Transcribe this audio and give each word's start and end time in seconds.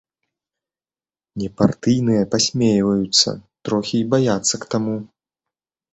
Непартыйныя 1.41 2.23
пасмейваюцца, 2.33 3.29
трохі 3.69 3.95
й 4.03 4.09
баяцца 4.15 4.55
к 4.65 4.77
таму. 4.77 4.97